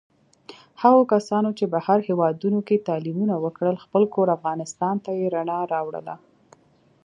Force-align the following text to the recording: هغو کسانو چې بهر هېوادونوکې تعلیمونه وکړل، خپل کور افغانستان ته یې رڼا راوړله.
هغو 0.81 1.01
کسانو 1.13 1.49
چې 1.57 1.65
بهر 1.73 1.99
هېوادونوکې 2.09 2.85
تعلیمونه 2.87 3.35
وکړل، 3.43 3.75
خپل 3.85 4.03
کور 4.13 4.27
افغانستان 4.37 4.95
ته 5.05 5.11
یې 5.19 5.27
رڼا 5.35 5.59
راوړله. 5.73 6.15